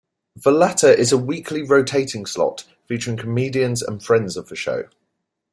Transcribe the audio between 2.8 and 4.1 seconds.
featuring comedians and